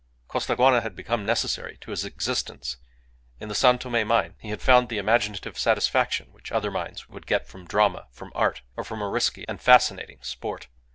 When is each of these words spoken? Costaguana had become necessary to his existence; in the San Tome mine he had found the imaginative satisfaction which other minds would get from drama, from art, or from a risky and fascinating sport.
Costaguana 0.27 0.81
had 0.81 0.95
become 0.95 1.27
necessary 1.27 1.77
to 1.81 1.91
his 1.91 2.03
existence; 2.05 2.77
in 3.39 3.49
the 3.49 3.53
San 3.53 3.77
Tome 3.77 4.03
mine 4.07 4.33
he 4.39 4.49
had 4.49 4.59
found 4.59 4.89
the 4.89 4.97
imaginative 4.97 5.59
satisfaction 5.59 6.33
which 6.33 6.51
other 6.51 6.71
minds 6.71 7.07
would 7.07 7.27
get 7.27 7.45
from 7.47 7.67
drama, 7.67 8.07
from 8.09 8.31
art, 8.33 8.63
or 8.75 8.83
from 8.83 9.03
a 9.03 9.07
risky 9.07 9.45
and 9.47 9.61
fascinating 9.61 10.17
sport. 10.23 10.69